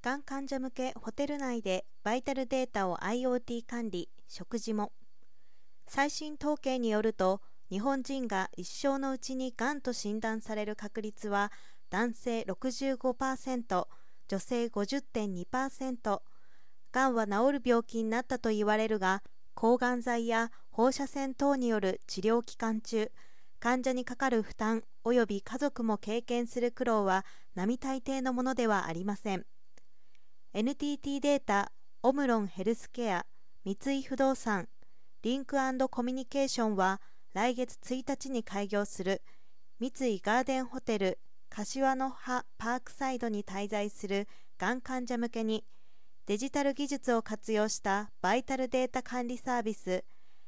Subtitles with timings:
[0.00, 4.92] がん患者向けホテル内でバイタルデータを IoT 管理、食事も。
[5.88, 11.50] 最新統計によると日本人が一生のうちにがんと診断される確率は
[11.90, 13.86] 男性65%
[14.28, 16.20] 女性50.2%
[16.92, 19.22] がんは治る病気になったと言われるが
[19.54, 23.10] 抗がん剤や放射線等による治療期間中
[23.58, 29.44] 患者にかかる負担及び家族も経験する苦労は並大抵のものではありません。
[30.54, 31.72] NTT データ
[32.02, 33.26] オムロンヘルスケア
[33.66, 34.66] 三井不動産
[35.22, 35.58] リンク
[35.90, 37.02] コミュニケーションは
[37.34, 39.20] 来月1日に開業する
[39.78, 41.18] 三井ガーデンホテル
[41.50, 45.64] 柏の葉パークサイドに滞在するがん患者向けに
[46.24, 50.02] デジタル技術を活用したバイタルデータ管理サービス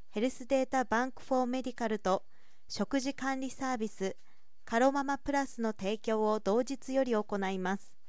[0.09, 2.23] ヘルスデータバンクフォーメディカルと
[2.71, 4.17] 食事管理サービス
[4.65, 8.00] カロママプラスの提供を同日より行います。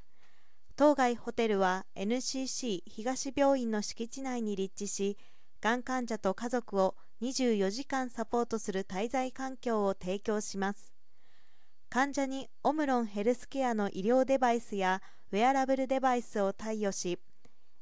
[0.81, 5.15] 当該ホテルは NCC 東病院の敷地内に立地し
[5.61, 10.91] がん患者と家族を24時間サポートする滞在環境を提供します。
[11.91, 17.19] 患者にオムロンヘルスケアの医療デバイスやウェアラブルデバイスを貸与し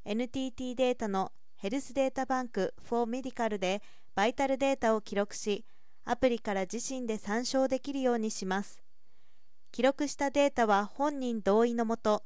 [0.04, 3.82] NTT データのヘルスデータバンクフォーメディカルで
[4.14, 5.64] バイタルデータを記録し
[6.04, 8.84] アプリから自身で参照できるようにします。
[9.72, 12.24] 記録したデータは本人同意のもと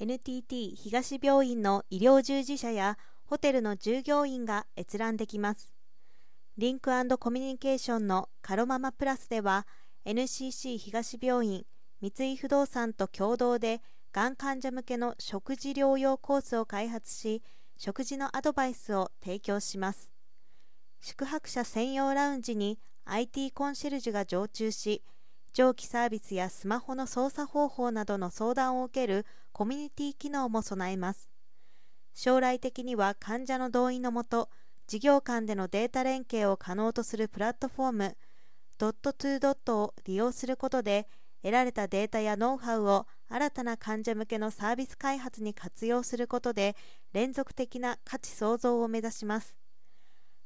[0.00, 5.74] NTT 東病院の医療従事者やホテルの従業員が閲覧できます。
[6.56, 9.66] リンクコミュニケーションのカロママプラスでは
[10.06, 11.66] NCC 東病院
[12.00, 17.42] 三井不動産と共同でがん患者向けの食事療養コースを開発し
[17.76, 20.10] 食事のアドバイスを提供します。
[21.02, 25.02] 宿泊者専用ラウンジに IT コンシェルジュが常駐し
[25.52, 31.28] 上記サービスやスマホの操作方法などの相談を受けるコミュニティ機能も備えます。
[32.14, 34.48] 将来的には患者の同意のもと
[34.86, 38.16] 事業間でのデータ連携を可能とするプラットフォーム
[38.78, 41.06] ドットトゥードットを利用することで
[41.42, 46.76] 得られたデータやノウハウを新たな患者向けのサービス開発に活用することで
[47.12, 49.56] 連続的な価値創造を目指します。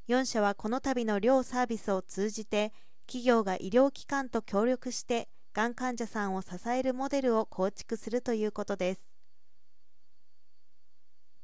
[0.09, 2.73] 4社はこの度の両サービスを通じて
[3.07, 9.14] 企業が医療機関と協力してがん患者さんを支えるモデルを構築するということです。